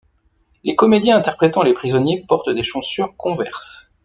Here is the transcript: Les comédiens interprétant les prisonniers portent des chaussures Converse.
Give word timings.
Les 0.63 0.75
comédiens 0.75 1.15
interprétant 1.15 1.61
les 1.61 1.75
prisonniers 1.75 2.25
portent 2.27 2.49
des 2.49 2.63
chaussures 2.63 3.15
Converse. 3.17 3.91